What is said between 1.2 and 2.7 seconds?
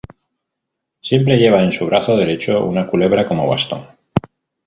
lleva en su brazo derecho